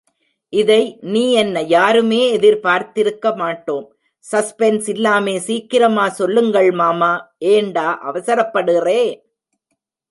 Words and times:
இதை 0.53 0.79
நீ 1.11 1.33
என்ன 1.33 1.61
யாருமே 1.71 2.21
எதிர்பார்த்திருக்க 2.31 3.35
மாட்டோம்! 3.35 3.85
சஸ்பென்ஸ் 4.25 4.89
இல்லாமே 4.89 5.35
சீக்கிரமா 5.39 6.07
சொல்லுங்கள் 6.19 6.71
மாமா! 6.81 7.13
ஏண்டா 7.53 7.87
அவசரப்படறே! 8.09 9.01